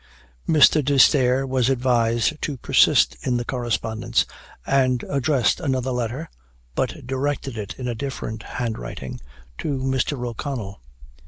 [0.49, 0.83] Mr.
[0.83, 4.25] D'Esterre was advised to persist in the correspondence,
[4.65, 6.27] and addressed another letter
[6.73, 9.21] (but directed in a different hand writing),
[9.59, 10.25] to Mr.
[10.27, 10.81] O'Connell.